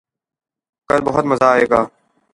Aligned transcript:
کل 0.89 0.99
بہت 1.07 1.25
مزہ 1.25 1.47
آئے 1.53 1.65
گا 1.69 1.81